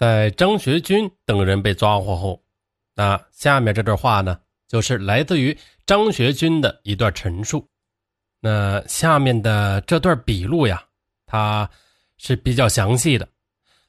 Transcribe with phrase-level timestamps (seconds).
[0.00, 2.42] 在张学军等人被抓获后，
[2.94, 7.68] 那下面这段话呢，就是来自于张学军的一段陈述。
[8.40, 10.82] 那下面的这段笔录呀，
[11.26, 11.68] 它
[12.16, 13.28] 是比较详细的，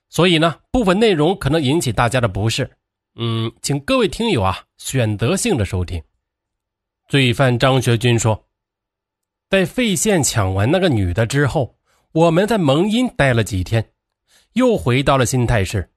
[0.10, 2.69] 所以呢，部分内容可能引起大家的不适。
[3.15, 6.03] 嗯，请各位听友啊，选择性的收听。
[7.07, 8.49] 罪犯张学军说，
[9.49, 11.78] 在费县抢完那个女的之后，
[12.12, 13.93] 我们在蒙阴待了几天，
[14.51, 15.87] 又回到了新泰市。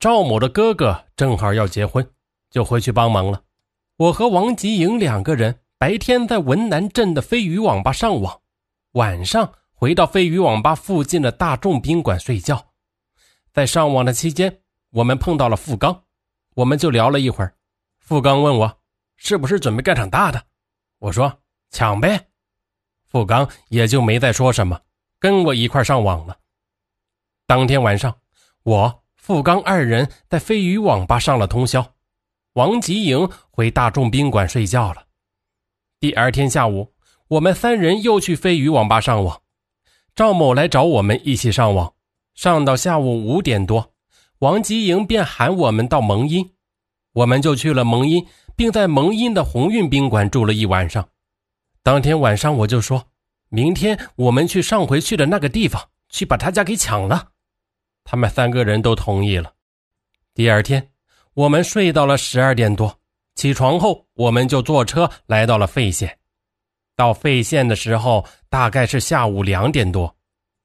[0.00, 2.08] 赵某的哥哥正好要结婚，
[2.50, 3.42] 就回去帮忙了。
[3.96, 8.40] 我和王吉营两个人白天在文南镇的飞鱼网吧上网，
[8.92, 12.64] 晚上回到飞鱼网吧附近的大众宾馆睡觉。
[13.52, 14.60] 在上网的期间，
[14.90, 16.04] 我们碰到了付刚，
[16.54, 17.52] 我们就聊了一会儿。
[17.98, 18.80] 付刚问我
[19.16, 20.40] 是不是准备干场大的，
[21.00, 22.28] 我说抢呗。
[23.08, 24.80] 付刚也就没再说什么，
[25.18, 26.38] 跟我一块上网了。
[27.48, 28.16] 当天晚上，
[28.62, 29.04] 我。
[29.28, 31.92] 付刚二人在飞鱼网吧上了通宵，
[32.54, 35.04] 王吉营回大众宾馆睡觉了。
[36.00, 36.94] 第二天下午，
[37.28, 39.42] 我们三人又去飞鱼网吧上网，
[40.14, 41.92] 赵某来找我们一起上网，
[42.34, 43.92] 上到下午五点多，
[44.38, 46.52] 王吉营便喊我们到蒙阴，
[47.12, 51.06] 我们就去了蒙阴，并在蒙阴的鸿运宾馆住了一晚上。
[51.82, 53.04] 当天晚上我就说，
[53.50, 57.32] 明天我们去上回去的那个地方，去把他家给抢了。
[58.10, 59.52] 他们三个人都同意了。
[60.32, 60.88] 第二天，
[61.34, 62.98] 我们睡到了十二点多，
[63.34, 66.18] 起床后我们就坐车来到了费县。
[66.96, 70.16] 到费县的时候，大概是下午两点多。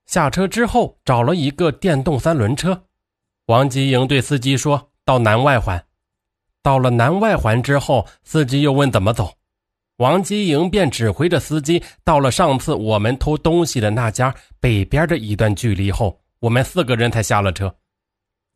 [0.05, 2.81] 下车之后，找了一个电动三轮车。
[3.47, 5.85] 王吉营对司机说：“到南外环。”
[6.63, 9.33] 到了南外环之后，司机又问怎么走，
[9.97, 16.22] 王吉营便指挥着司机到了上次我们偷东西的那家北边的一段距离后。
[16.43, 17.73] 我们四个人才下了车。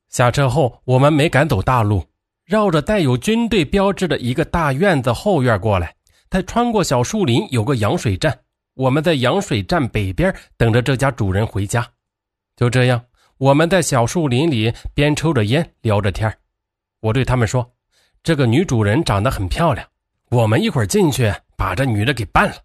[0.09, 2.05] 下车后，我们没敢走大路，
[2.43, 5.95] 绕着带有军队标志的一个大院子后院过来。
[6.29, 8.37] 再穿过小树林，有个羊水站。
[8.73, 11.87] 我们在羊水站北边等着这家主人回家。
[12.57, 13.01] 就这样，
[13.37, 16.37] 我们在小树林里边抽着烟聊着天
[16.99, 17.71] 我对他们说
[18.21, 19.87] ：“这个女主人长得很漂亮，
[20.29, 22.55] 我们一会儿进去把这女的给办了。”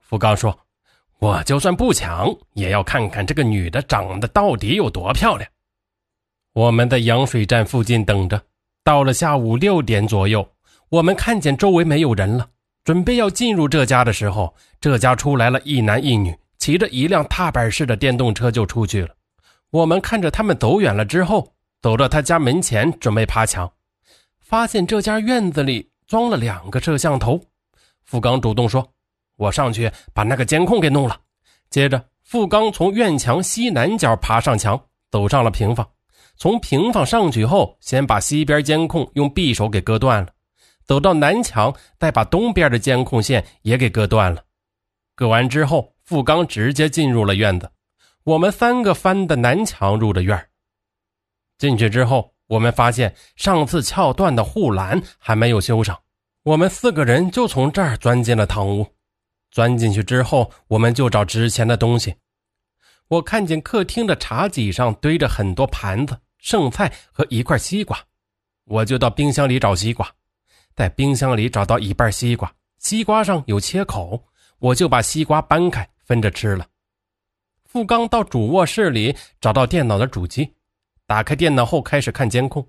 [0.00, 0.58] 福刚说。
[1.20, 5.46] 我就算不抢，也要看看这个女的长得到底有多漂亮。
[6.54, 8.42] 我们在羊水站附近等着，
[8.82, 10.48] 到了下午六点左右，
[10.88, 12.48] 我们看见周围没有人了，
[12.84, 19.10] 准备要进入这家的时候，这家出来了一男一女，骑着一辆踏板式的电动车就出去了。
[19.70, 21.52] 我们看着他们走远了之后，
[21.82, 23.70] 走到他家门前准备爬墙，
[24.40, 27.38] 发现这家院子里装了两个摄像头。
[28.06, 28.90] 付刚主动说。
[29.40, 31.18] 我上去把那个监控给弄了，
[31.70, 34.78] 接着付刚从院墙西南角爬上墙，
[35.10, 35.88] 走上了平房。
[36.36, 40.28] 从平房上去后，先把西边监控用匕首给割断了，
[40.84, 44.42] 走到南墙，再把东边的监控线也给割断了。
[45.14, 47.70] 割完之后，付刚直接进入了院子。
[48.24, 50.48] 我们三个翻的南墙入的院
[51.56, 55.98] 进去之后，我们发现上次撬断的护栏还没有修上，
[56.42, 58.86] 我们四个人就从这儿钻进了堂屋。
[59.50, 62.14] 钻进去之后，我们就找值钱的东西。
[63.08, 67.98] 我看见客厅的茶几上堆着很多盘子、剩菜和一块西瓜，
[68.64, 70.08] 我就到冰箱里找西瓜。
[70.76, 74.22] 在冰箱里找到一半西瓜，西瓜上有切口，
[74.60, 76.64] 我就把西瓜掰开分着吃了。
[77.64, 80.54] 付刚到主卧室里找到电脑的主机，
[81.06, 82.66] 打开电脑后开始看监控，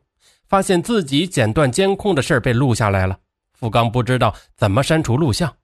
[0.47, 3.19] 发现自己剪断监控的事被录下来了。
[3.53, 5.55] 付刚不知道怎么删除录像。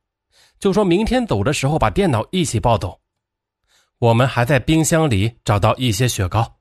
[0.60, 3.00] 就说明天走的时候把电脑一起抱走。
[4.00, 6.58] 我们还在冰箱里找到一些雪糕，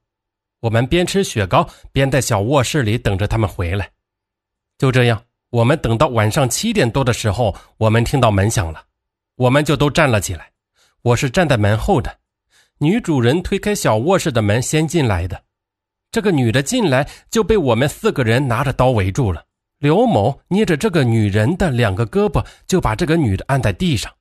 [0.60, 3.90] 我们边吃雪糕边在小卧室里等着他们回来。
[4.78, 8.82] 就这样，我们等到晚上七点多的时候，我们听到门响了，
[9.36, 10.50] 我们就都站了起来。
[11.02, 12.18] 我是站在门后的，
[12.78, 15.44] 女主人推开小卧室的门先进来的。
[16.10, 19.45] 这个女的进来就被我们四个人拿着刀围住了。
[19.78, 24.12] 刘某捏着这个女人的两个胳膊，就把这个女的按在地上。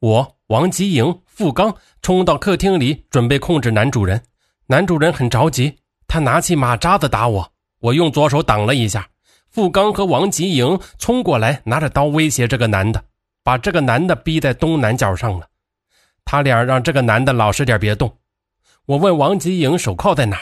[0.00, 4.22] 我王吉营、付刚冲到客厅里，准备控制男主人。
[4.66, 5.74] 男主人很着急，
[6.06, 9.08] 他拿起马扎子打我，我用左手挡了一下。
[9.48, 13.02] 付刚和王吉营冲过来，拿着刀威胁这个男的，
[13.42, 15.48] 把这个男的逼在东南角上了。
[16.24, 18.14] 他俩让这个男的老实点，别动。
[18.84, 20.38] 我问王吉营手铐在哪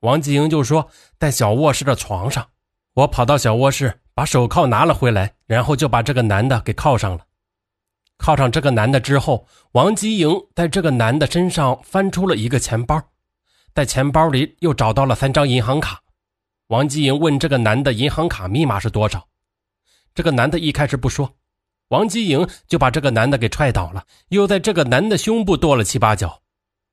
[0.00, 2.44] 王吉营就说在小卧室的床上。
[2.94, 7.26] 我跑到小卧室，把手铐拿了回来，然后就把这个男的给铐上了。
[8.18, 13.02] 铐上这个男的之后，王吉营在这个男的身上翻出了一个钱包，
[13.74, 16.00] 在钱包里又找到了三张银行卡，
[16.68, 19.26] 王吉营问这个男的银行卡密码是多少。
[20.14, 21.34] 这个男的一开始不说，
[21.88, 26.40] 王吉营就把这个男的给踹倒了，又在这个男的胸部跺了七八脚。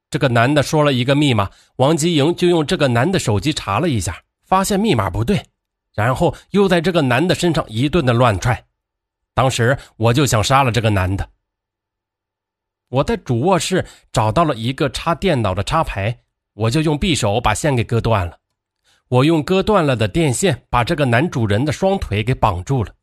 [0.09, 5.45] 这个男的说了一个密码，王吉营就用这个男的手机查了一下，发现密码不对，
[5.93, 8.65] 然后又在这个男的身上一顿的乱踹。
[9.33, 11.29] 当时我就想杀了这个男的。
[12.89, 16.17] 我在主卧室找到了一个插电脑的插排，
[16.53, 18.37] 我就用匕首把线给割断了。
[19.07, 22.93] 我用割断了的电线把这个男主人的双腿给绑住了。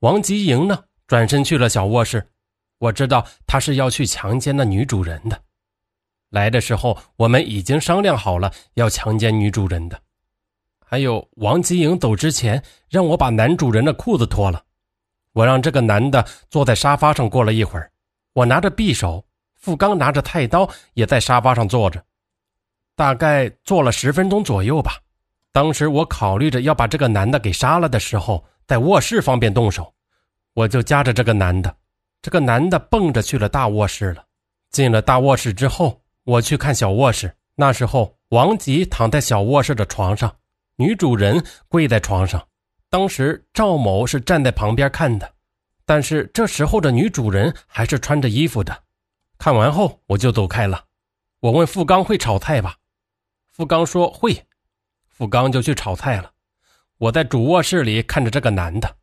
[0.00, 2.30] 王吉莹呢，转身去了小卧室。
[2.78, 5.42] 我知道他是要去强奸那女主人的。
[6.30, 10.00] 来的时候，我们已经商量好了要强奸女主人的。
[10.90, 14.60] 还有，王吉营走之前让我把男主人的裤子脱了。
[15.32, 17.30] 我让这个男的坐在沙发上。
[17.30, 17.92] 过了一会儿，
[18.32, 22.02] 我拿着匕首，付刚拿着菜刀也在沙发上坐着。
[22.96, 24.98] 大概坐了十分钟左右吧。
[25.52, 29.94] 当时我考虑着要把这个男的给杀了的时候，在卧室方便动手，
[30.54, 31.72] 我就夹着这个男的。
[32.20, 34.24] 这个男的蹦着去了大卧室了。
[34.72, 36.00] 进了大卧室之后。
[36.24, 40.32] 我去看小卧室，那时候王吉躺在小卧室的床上，
[40.80, 42.42] 女主人跪在床上。
[42.88, 45.30] 当时赵某是站在旁边看的，
[45.84, 48.84] 但是这时候的女主人还是穿着衣服的。
[49.36, 50.86] 看完后我就走开了。
[51.40, 52.76] 我问付刚会炒菜吧？
[53.52, 54.46] 付刚说会。
[55.06, 56.32] 付刚就去炒菜了。
[56.96, 58.96] 我在主卧室里看着这个男的，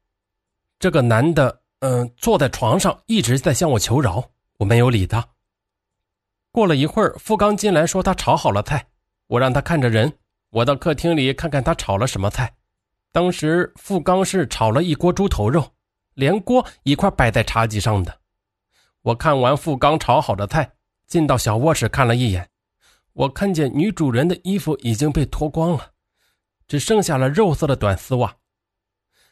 [0.79, 5.23] 这个男的嗯坐在床上一直在向我求饶，我没有理他。
[6.51, 8.87] 过了一会儿，付刚进来说他炒好了菜，
[9.27, 10.17] 我让他看着人。
[10.49, 12.55] 我到客厅里看看他炒了什么菜。
[13.11, 15.73] 当时付刚是炒了一锅猪头肉，
[16.13, 18.19] 连锅一块摆在茶几上的。
[19.01, 20.71] 我看完付刚炒好的菜，
[21.07, 22.49] 进到小卧室看了一眼，
[23.13, 25.91] 我看见女主人的衣服已经被脱光了，
[26.67, 28.35] 只剩下了肉色的短丝袜。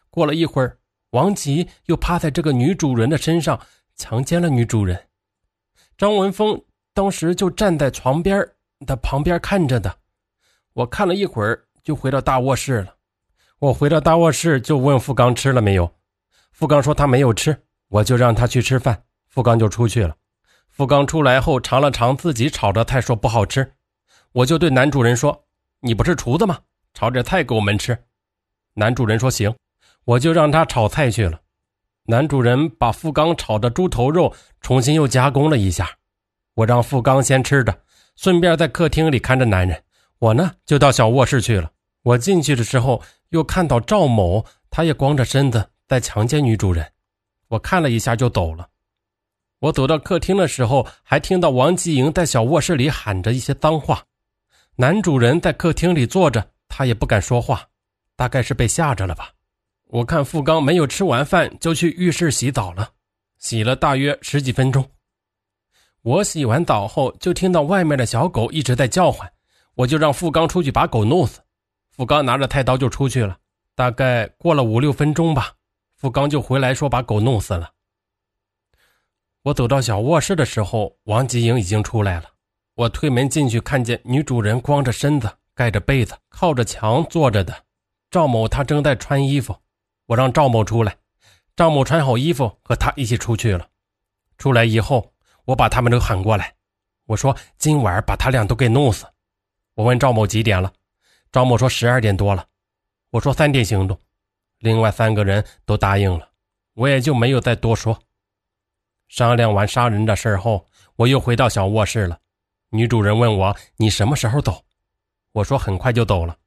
[0.09, 0.79] 过了一会儿，
[1.11, 3.59] 王吉又趴在这个女主人的身上
[3.95, 5.07] 强奸了女主人。
[5.97, 6.61] 张文峰。
[6.95, 8.41] 当时就站在床边
[8.85, 9.93] 的旁边看着的，
[10.75, 12.95] 我看了一会儿就回到大卧室了。
[13.59, 15.89] 我回到大卧室就问付刚吃了没有，
[16.51, 17.57] 付刚说他没有吃，
[17.87, 19.03] 我就让他去吃饭。
[19.29, 20.13] 付刚就出去了。
[20.67, 23.73] 付刚出来后尝了尝自己炒的菜，说不好吃。
[24.33, 25.45] 我就对男主人说
[25.79, 26.59] ：“你不是厨子吗？
[26.93, 27.97] 炒点菜给我们吃。”
[28.75, 29.55] 男主人说：“行。”
[30.03, 31.39] 我就让他炒菜去了。
[32.07, 35.89] 男主人把付刚炒的猪头肉重新又加工了一下。
[36.53, 37.79] 我让付刚先吃着，
[38.17, 39.81] 顺便在客厅里看着男人。
[40.19, 41.71] 我呢就到小卧室去了。
[42.03, 46.91] 我进去的时候，又看到赵某，他也光着身子在强奸女主人。
[47.47, 48.67] 我看了一下就走了。
[49.59, 54.03] 我走到客厅的时候，还听到王吉莹在小卧室里喊着一些脏话。
[54.75, 57.67] 男主人在客厅里坐着，他也不敢说话，
[58.15, 59.31] 大概是被吓着了吧。
[59.85, 62.89] 我看付刚没有吃完饭，就去浴室洗澡了，
[63.37, 64.87] 洗了大约十几分钟。
[66.01, 69.31] 我洗完澡后，就听到外面的小狗一直在叫唤，
[69.75, 71.41] 我就让付刚出去把狗弄死。
[71.91, 73.37] 付刚拿着菜刀就出去了。
[73.75, 75.53] 大概过了五六分钟吧，
[75.95, 77.71] 付刚就回来说把狗弄死了。
[79.43, 82.25] 我走到小卧室的时候，王吉英已经出来了。
[82.75, 87.53] 我推门进去，看见女主人光着身子，盖着被子，靠着墙坐着的。
[88.09, 89.55] 赵某他正在穿衣服，
[90.07, 90.97] 我让赵某出来。
[91.55, 93.67] 赵某穿好衣服，和他一起出去了。
[94.37, 95.11] 出来以后。
[95.45, 96.55] 我把他们都喊过来，
[97.05, 99.05] 我说今晚把他俩都给弄死。
[99.75, 100.73] 我问赵某几点了，
[101.31, 102.47] 赵某说十二点多了。
[103.11, 103.99] 我说三点行动，
[104.59, 106.29] 另外三个人都答应了，
[106.73, 107.97] 我也就没有再多说。
[109.09, 110.65] 商量完杀人的事后，
[110.95, 112.17] 我又回到小卧室了。
[112.69, 114.63] 女主人问我你什么时候走？
[115.33, 116.37] 我说很快就走了。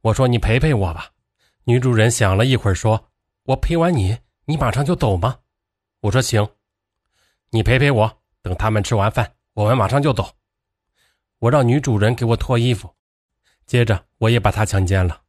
[0.00, 1.10] 我说你陪陪我吧。
[1.64, 3.08] 女主人想了一会儿说
[3.46, 5.38] ：“我陪完你，你马上就走吗？”
[6.02, 6.46] 我说行。
[7.50, 10.28] 你陪陪我，等他们吃完饭，我们马上就走。
[11.42, 12.88] 我让女主人给我脱衣服，
[13.66, 15.22] 接着我也把她强奸了。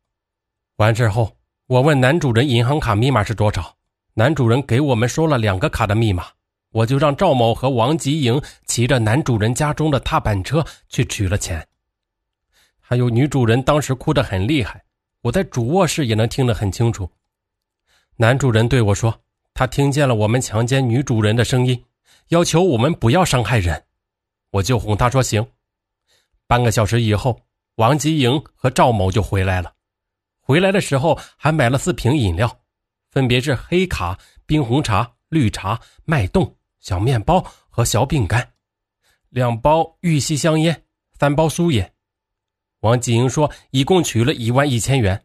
[0.76, 3.76] 完事后，我问男主人银行卡密码是多少，
[4.14, 6.28] 男主人给我们说了两个卡的密码，
[6.70, 11.68] 我就让赵某和王吉莹骑着男主人家中的踏板车去取了钱。
[12.80, 14.84] 还有女主人当时哭得很厉害，
[15.22, 17.10] 我在主卧室也能听得很清楚。
[18.18, 19.20] 男主人对我说，
[19.56, 21.84] 他听见了我们强奸女主人的声音。
[22.28, 23.84] 要求我们不要伤害人，
[24.52, 25.44] 我就哄他说行。
[26.54, 27.42] 半个小时以后，
[27.78, 29.74] 王吉营和赵某就回来了。
[30.40, 32.60] 回来的时候还买了四瓶饮料，
[33.10, 38.54] 分别是黑卡、冰红茶、绿茶、脉动、小面包和小饼干，
[39.30, 40.84] 两包玉溪香烟，
[41.20, 41.92] 三包苏烟。
[42.82, 45.20] 王吉英说一共取了一万一千元，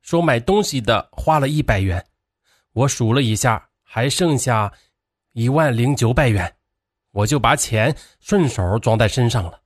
[0.00, 2.02] 说买东西的花了一百元。
[2.72, 4.72] 我数了一下，还剩下
[5.32, 6.50] 一万零九百元，
[7.10, 9.60] 我就把钱顺手装在身上了。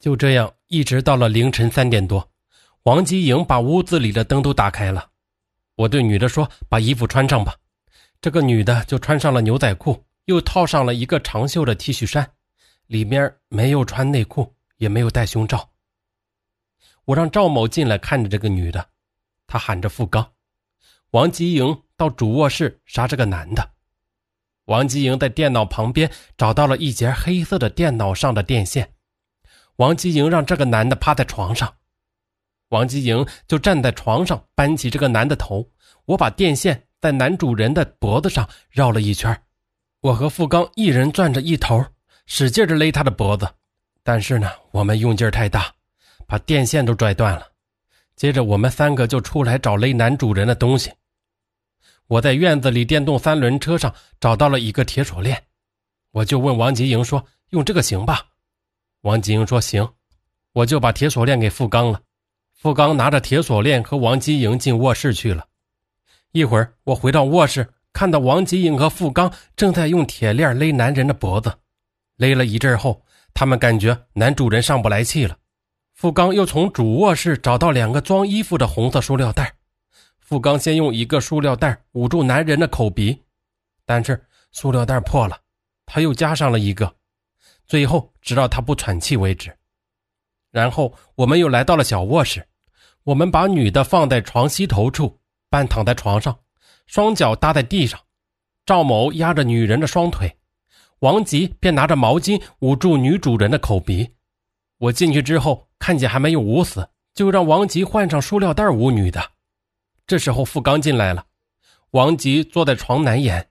[0.00, 2.26] 就这样，一直到了凌晨三点多，
[2.84, 5.10] 王吉莹把屋子里的灯都打开了。
[5.76, 7.54] 我对女的说：“把衣服穿上吧。”
[8.18, 12.30] 这个女的就穿上了牛仔裤，又套上了一个长袖的 T 恤衫，
[12.86, 15.70] 里面没有穿内裤，也没有戴胸罩。
[17.04, 18.88] 我让赵某进来看着这个女的，
[19.46, 20.32] 他喊着付刚。
[21.10, 23.70] 王吉莹到主卧室杀这个男的。
[24.64, 28.94] 王吉莹在电脑旁边找到了一节黑色的电脑上的电线。
[29.80, 31.74] 王吉营让这个男的趴在床上，
[32.68, 35.66] 王吉营就站在床上扳起这个男的头。
[36.04, 36.86] 我把电线。
[37.00, 39.34] 在男主人的脖子上绕了一圈，
[40.02, 41.82] 我和付刚一人攥着一头，
[42.26, 43.48] 使劲的勒他的脖子。
[44.02, 45.72] 但是呢，我们用劲太大，
[46.26, 47.46] 把电线都拽断了。
[48.16, 50.92] 接着，我们三个就出来找勒男主人的东西。
[52.06, 55.42] 我在院子里电动三轮车上找到了一个铁锁链，
[56.10, 58.26] 我就问王吉英说：“用这个行吧？”
[59.02, 59.88] 王吉英说：“行。”
[60.52, 62.00] 我就把铁锁链给付刚了。
[62.52, 65.46] 付刚拿着铁锁链和王吉英进卧室去了。
[66.32, 71.56] 一会儿，我回到卧室，看到王吉英和付刚正在用铁链勒男人的脖子。
[72.16, 75.38] 勒了一阵后，他们感觉男主人上不来气了。
[75.94, 79.54] 付刚又从主卧室找到两个装衣服的红色塑料袋。
[80.18, 83.22] 付刚先用一个塑料袋捂住男人的口鼻，
[83.84, 85.38] 但是塑料袋破了，
[85.86, 86.94] 他又加上了一个，
[87.70, 89.56] 最后直到他不喘气为止。
[90.50, 92.44] 然后我们又来到了小卧室，
[93.04, 95.20] 我们把女的放在床西头处。
[95.48, 96.36] 半躺在床上，
[96.86, 98.00] 双脚搭在地上，
[98.66, 100.36] 赵某压着女人的双腿，
[101.00, 104.08] 王吉便拿着毛巾捂住女主人的口鼻。
[104.78, 109.20] 我进去之后，看见还没有捂死，就让王吉换上塑料袋捂女的。
[110.06, 111.24] 这时候付刚进来了，
[111.92, 113.48] 王吉坐在床南沿，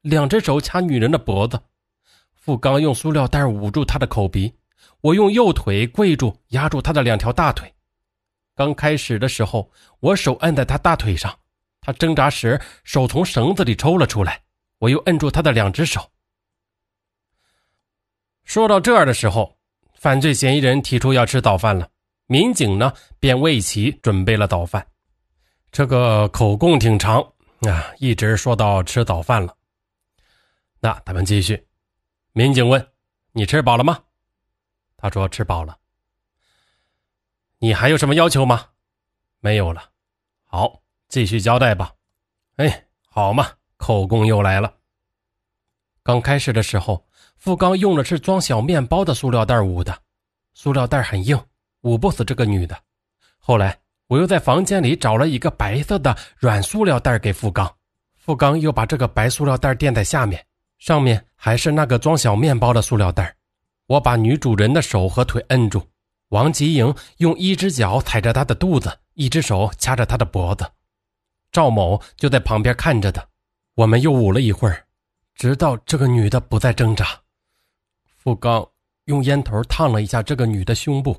[0.00, 1.60] 两只手掐女人的脖子，
[2.48, 4.50] 付刚用塑料袋捂住他的口鼻，
[5.02, 7.70] 我用右腿跪住压住他的两条大腿。
[8.54, 11.38] 刚开始的时候，我手按在他大腿上，
[11.82, 14.40] 他挣扎时手从绳子里抽了出来，
[14.78, 16.00] 我又摁住他的两只手。
[18.44, 19.54] 说到这儿的时候，
[19.98, 21.86] 犯罪嫌疑人提出要吃早饭了，
[22.28, 22.90] 民警呢
[23.20, 24.86] 便为其准备了早饭。
[25.70, 27.20] 这个口供挺长
[27.68, 29.54] 啊，一直说到吃早饭了。
[30.80, 31.62] 那咱们继续，
[32.38, 32.92] 民警问
[33.34, 33.98] ：“你吃饱了吗？”
[34.96, 35.76] 他说：“吃饱了。”
[37.58, 38.64] 你还有什么要求吗？
[39.40, 39.90] 没有了。
[40.44, 41.92] 好，继续交代吧。
[42.54, 44.72] 哎，好嘛，口供又来了。
[46.04, 47.04] 刚开始的时候，
[47.34, 50.00] 付刚用的是装小面包的塑料袋捂的，
[50.54, 51.36] 塑料袋很硬，
[51.80, 52.80] 捂不死这个女的。
[53.36, 53.76] 后来，
[54.06, 57.76] 我又在房间里找了一个白色的软塑料袋给付刚，
[58.14, 60.46] 付刚又把这个白塑料袋垫在下面，
[60.78, 63.36] 上面还是那个装小面包的塑料袋。
[63.86, 65.86] 我把女主人的手和腿摁住。
[66.28, 70.70] 王吉莹用一只脚踩着她的肚子，一只手掐着她的脖子。
[71.50, 73.28] 赵某就在旁边看着的。
[73.74, 74.86] 我们又捂了一会儿，
[75.34, 77.22] 直到这个女的不再挣扎。
[78.04, 78.68] 付刚
[79.04, 81.18] 用烟头烫了一下这个女的胸部，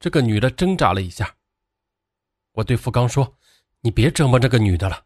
[0.00, 1.32] 这个女的挣扎了一下。
[2.54, 3.36] 我对付刚说
[3.82, 5.04] ：“你别折磨这个女的了。”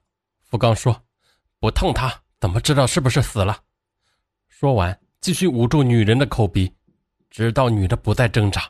[0.49, 1.03] 付刚说
[1.61, 3.65] ：“不烫她怎么知道是不是死了？”
[4.61, 6.75] 说完，继续捂住女人的口鼻，
[7.31, 8.69] 直到女的不再挣扎。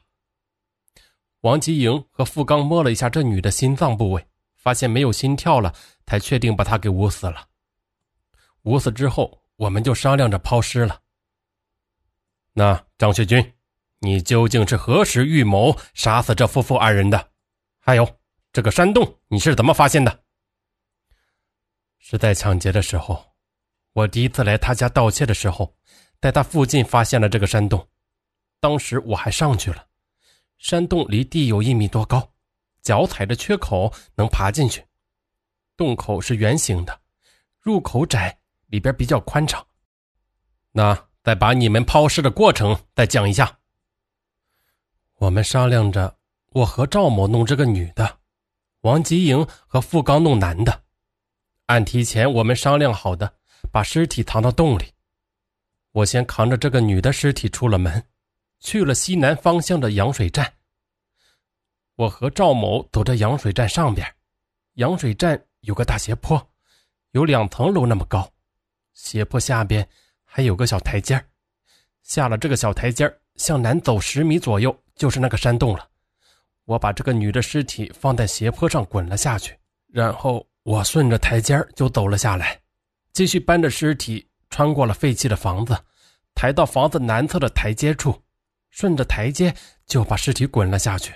[1.40, 4.22] 王吉营和付刚摸了一下这女的心脏部位，
[4.54, 7.48] 发现没有心跳了，才确定把她给捂死了。
[8.64, 11.00] 捂死之后，我们就商量着抛尸了。
[12.52, 13.54] 那张学军，
[14.00, 17.30] 你究竟是何时预谋杀死这夫妇二人的？
[17.80, 18.06] 还有
[18.52, 20.22] 这个山洞，你是怎么发现的？
[21.98, 23.24] 是在抢劫的时候，
[23.94, 25.74] 我第一次来他家盗窃的时候，
[26.20, 27.86] 在他附近发现了这个山洞，
[28.60, 29.86] 当时我还上去了。
[30.58, 32.28] 山洞离地有一米多高，
[32.82, 34.84] 脚踩着缺口能爬进去。
[35.76, 37.00] 洞口是圆形的，
[37.60, 39.64] 入口窄，里边比较宽敞。
[40.72, 43.58] 那再把你们抛尸的过程再讲一下。
[45.18, 46.18] 我们商量着，
[46.50, 48.18] 我和赵某弄这个女的，
[48.80, 50.82] 王吉营和付刚弄男的。
[51.66, 53.34] 按提前我们商量好的，
[53.70, 54.92] 把尸体藏到洞里。
[55.98, 58.02] 我先扛着这个女的尸体出了门。
[58.60, 60.52] 去了西南方向的羊水站。
[61.94, 64.04] 我和赵某走在羊水站上边，
[64.74, 66.44] 羊水站有个大斜坡，
[67.12, 68.28] 有两层楼那么高，
[68.94, 69.88] 斜坡下边
[70.24, 71.24] 还有个小台阶
[72.02, 75.88] 下了这个小台阶向南走十米左右就是那个山洞了。
[76.64, 82.60] 我把这个女的尸体放在斜坡上滚了下去，然后我顺着台阶就走了下来，
[83.12, 85.78] 继续搬着尸体穿过了废弃的房子，
[86.38, 88.22] 抬到房子南侧的台阶处，
[88.70, 89.52] 顺着台阶
[89.86, 91.12] 就把尸体滚了下去。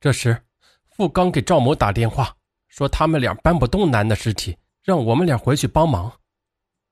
[0.00, 0.36] 这时，
[0.90, 6.12] 付刚给赵某打电话说他们俩搬不动男的尸体，让我们俩回去帮忙。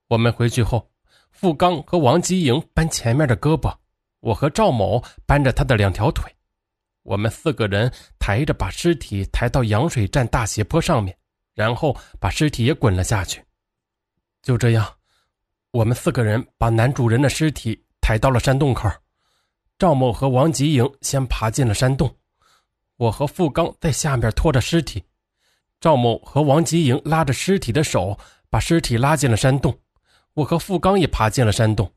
[0.07, 0.89] 我们回去后，
[1.33, 3.77] 付刚和王吉营搬前面的胳膊，
[4.21, 6.33] 我和赵某搬着他的两条腿。
[7.03, 11.19] 我们四个人抬着把尸体抬到羊水站大斜坡上面，
[11.55, 13.43] 然后把尸体也滚了下去。
[14.41, 14.99] 就这样，
[15.73, 18.91] 我们四个人把男主人的尸体抬到了山洞口。
[19.79, 22.13] 赵某和王吉营先爬进了山洞，
[22.97, 25.03] 我和付刚在下面拖着尸体。
[25.81, 28.19] 赵某和王吉营拉着尸体的手，
[28.51, 29.73] 把尸体拉进了山洞。
[30.35, 31.89] 我和付刚也爬进了山洞。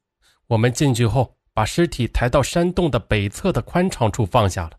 [0.46, 4.72] 我们进去后，把尸体抬到山洞的北侧的宽敞处放下了。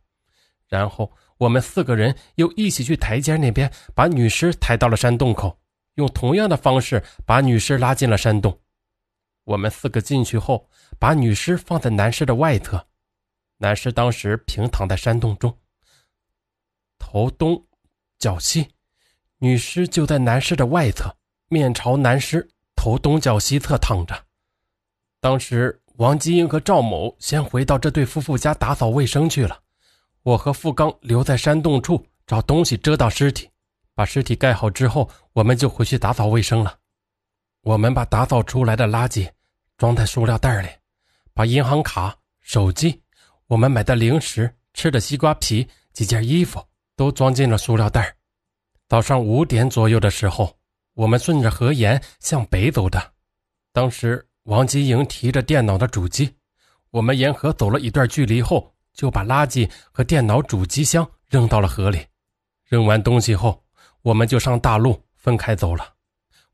[0.68, 5.58] 然后我们四个人又一起去台阶那边，把女尸抬到了山洞口，
[5.96, 8.56] 用同样的方式把女尸拉进了山洞。
[9.44, 12.86] 我们四个进去后，把女尸放在男尸的外侧，
[13.58, 15.56] 男尸当时平躺在山洞中，
[16.98, 17.66] 头东
[18.18, 18.68] 脚西，
[19.38, 21.14] 女尸就在男尸的外侧，
[21.48, 24.24] 面朝男尸，头东脚西侧躺着。
[25.20, 29.60] 当时王金英和赵某先回到这对夫妇家打扫卫生去了。
[30.22, 33.50] 我和付刚留在山洞处找东西遮挡尸体，
[33.94, 36.78] 把尸体盖好之后，我们就回去打扫卫生了。
[37.64, 39.26] 我们把打扫出来的垃圾
[39.78, 40.68] 装在塑料袋里，
[41.32, 43.02] 把银行卡、手机、
[43.46, 46.62] 我们买的零食、吃的西瓜皮、几件衣服
[46.94, 48.14] 都装进了塑料袋。
[48.86, 50.54] 早上五点左右的时候，
[50.92, 53.12] 我们顺着河沿向北走的。
[53.72, 56.32] 当时王吉营提着电脑的主机，
[56.90, 58.70] 我们沿河走了一段距离后。
[58.94, 62.06] 就把垃圾和电脑主机箱扔到了河里。
[62.64, 63.60] 扔完东西后，
[64.02, 65.93] 我们就上大路分开走了。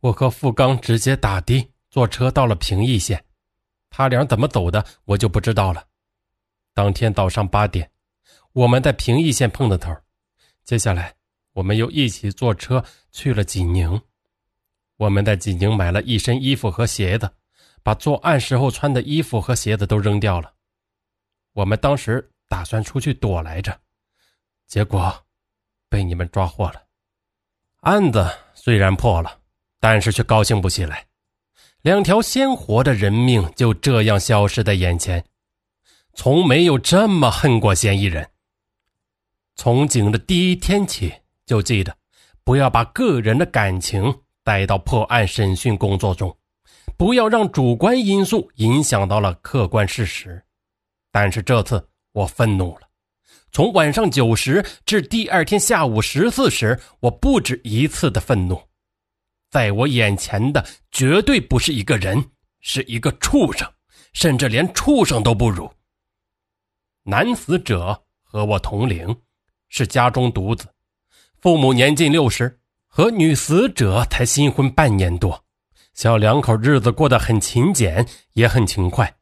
[0.01, 3.23] 我和付刚直接打的坐车到了平邑县，
[3.91, 5.87] 他俩怎么走的我就不知道了。
[6.73, 7.91] 当天早上八点，
[8.53, 9.95] 我们在平邑县碰的头。
[10.65, 11.15] 接下来，
[11.53, 14.01] 我们又一起坐车去了济宁。
[14.97, 17.31] 我们在济宁买了一身衣服和鞋子，
[17.83, 20.55] 把作案时候穿的衣服和鞋子都扔掉了。
[21.53, 23.79] 我们当时打算出去躲来着，
[24.67, 25.13] 结果
[25.89, 26.83] 被你们抓获了。
[27.81, 29.40] 案子虽然破了，
[29.81, 31.07] 但是却高兴不起来。
[31.83, 35.25] 两条鲜活的人命就这样消失在眼前，
[36.15, 38.29] 从没有这么恨过嫌疑人。
[39.57, 41.13] 从警的第一天起
[41.47, 41.97] 就记得，
[42.45, 44.15] 不要把个人的感情
[44.45, 46.37] 带到破案审讯工作中，
[46.99, 50.43] 不要让主观因素影响到了客观事实。
[51.11, 52.89] 但是这次我愤怒了，
[53.53, 58.61] 从晚上九时至第二天下午十四时，我不止一次的愤怒。
[59.51, 63.69] 在我眼前的绝对不是一个人，是一个畜生，
[64.13, 65.71] 甚至连畜生都不如。
[67.03, 69.17] 男死者和我同龄，
[69.69, 70.67] 是家中独子，
[71.41, 75.45] 父母年近六十，和女死者才新婚半年多，
[75.95, 79.17] 小两口日子过得很勤俭，也很勤快。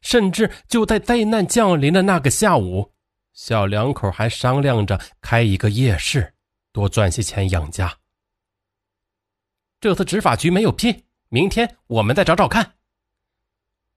[0.00, 2.92] 甚至就在灾难降临的那个下午，
[3.32, 6.34] 小两口还商量着开一个夜市，
[6.72, 7.96] 多赚些钱养家。
[9.84, 12.76] 这次执法局没有批，明天我们再找找看。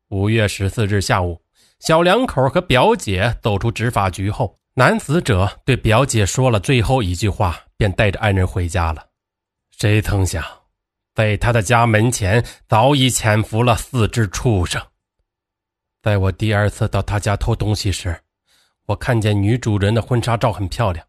[0.10, 1.42] 五月十四日下午，
[1.80, 9.08] 小两口和表姐走出执法局后，男死者对表姐说了最后一句话，便带着爱人回家了。
[9.72, 10.44] 谁曾想，
[11.16, 14.86] 在他的家门前早已潜伏了四只畜生。
[16.02, 18.14] 在我第二次到他家偷东西时，
[18.88, 21.08] 我看见女主人的婚纱照很漂亮，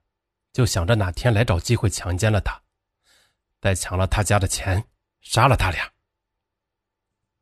[0.52, 2.62] 就想着哪天来找机会强奸了她，
[3.60, 4.84] 再抢了他家的钱，
[5.20, 5.90] 杀了他俩。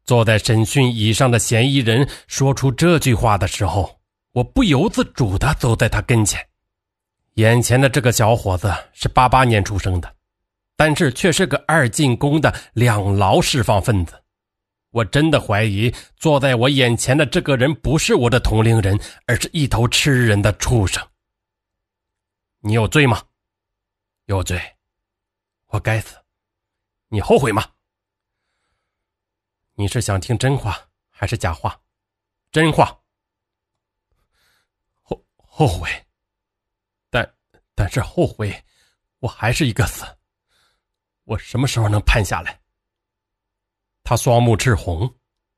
[0.04, 4.00] 坐在审讯椅上的嫌疑人说出这句话的时候，
[4.32, 6.46] 我不由自主地走在他跟前。
[7.34, 10.14] 眼前的这个小伙子是八八年出生的，
[10.76, 14.22] 但是却是个二进宫的两劳释放分子。
[14.90, 21.06] 我真的怀疑坐在我眼前的这个人不是我的同龄人，而是一头吃人的畜生。
[22.60, 23.22] 你有罪吗？
[24.24, 24.58] 有罪，
[25.66, 26.16] 我该死。
[27.08, 27.64] 你后悔吗？
[29.74, 30.78] 你是想听真话
[31.10, 31.80] 还是假话？
[32.50, 32.98] 真话。
[35.02, 35.88] 后后悔，
[37.10, 37.34] 但
[37.74, 38.64] 但是后悔，
[39.18, 40.04] 我还是一个死。
[41.24, 42.60] 我什么时候能判下来？
[44.02, 45.12] 他双目赤红，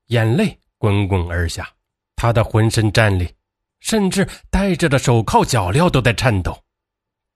[0.07, 1.71] 眼泪滚滚而下，
[2.15, 3.33] 他的浑身战栗，
[3.79, 6.61] 甚至戴着的手铐脚镣都在颤抖。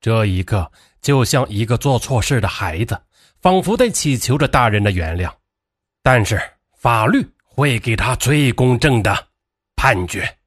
[0.02, 0.70] 这一刻，
[1.04, 3.00] 就像一个做错事的孩子，
[3.42, 5.32] 仿佛在祈求着大人的原谅。
[6.02, 6.42] 但是
[6.76, 9.28] 法律会给他最公正的
[9.76, 10.38] 判决。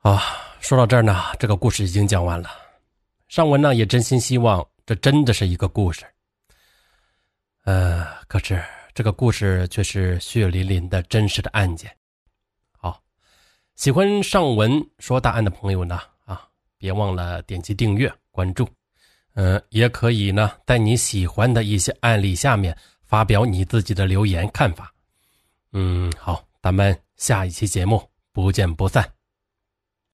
[0.00, 0.22] 啊，
[0.60, 2.50] 说到这儿呢，这个故事已经讲完了。
[3.28, 6.04] 尚文呢也真心希望这真的是一个故事。
[7.64, 8.62] 呃，可是
[8.94, 11.90] 这个故事却是血淋淋的真实的案件。
[12.78, 13.02] 好，
[13.74, 16.00] 喜欢尚文说大案的朋友呢，
[16.78, 18.68] 别忘了点击订阅关注。
[19.34, 24.92] 嗯，也可以呢，在你喜欢的一些案例下面发表你自己的留言看法。
[25.72, 29.15] 嗯，好，咱们下一期节目不见不散。